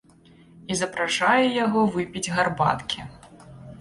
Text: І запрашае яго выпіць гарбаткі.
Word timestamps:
І 0.71 0.77
запрашае 0.79 1.43
яго 1.63 1.81
выпіць 1.99 2.31
гарбаткі. 2.37 2.99